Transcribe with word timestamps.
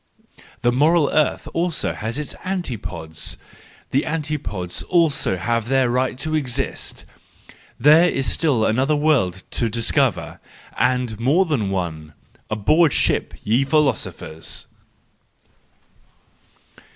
The 0.63 0.71
moral 0.71 1.11
earth 1.11 1.47
also 1.53 1.93
has 1.93 2.17
its 2.17 2.33
antipodes! 2.43 3.37
The 3.91 4.01
anti¬ 4.01 4.39
podes 4.41 4.81
also 4.89 5.37
have 5.37 5.67
their 5.67 5.91
right 5.91 6.17
to 6.21 6.33
exist! 6.33 7.05
there 7.79 8.09
is 8.09 8.25
still 8.27 8.65
another 8.65 8.95
world 8.95 9.43
to 9.51 9.69
discover—and 9.69 11.19
more 11.19 11.45
than 11.45 11.69
one! 11.69 12.13
Aboard 12.49 12.93
ship! 12.93 13.35
ye 13.43 13.63
philosophers 13.63 14.65